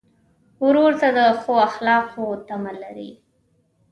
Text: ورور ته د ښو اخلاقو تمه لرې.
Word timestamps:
ورور 0.65 0.91
ته 1.01 1.07
د 1.17 1.19
ښو 1.41 1.53
اخلاقو 1.67 2.25
تمه 2.47 2.73
لرې. 2.81 3.11